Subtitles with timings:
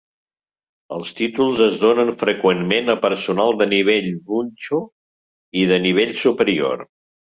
[0.95, 4.81] Els títols es donen freqüentment a personal de nivell "Bucho"
[5.63, 6.85] i de nivell superior.